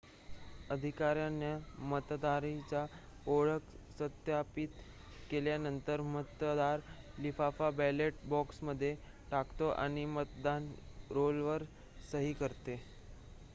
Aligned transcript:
अधिकाऱ्यांनी 0.69 1.49
मतदाराची 1.87 2.75
ओळख 3.31 3.67
सत्यापित 3.99 4.67
केल्यानंतर 5.29 6.01
मतदार 6.07 6.79
लिफाफा 7.17 7.69
बॅलेट 7.73 8.25
बॉक्समध्ये 8.25 8.95
टाकतो 9.31 9.69
आणि 9.71 10.05
मतदान 10.07 10.71
रोलवर 11.11 11.63
सही 12.11 12.33
करतो 12.33 12.75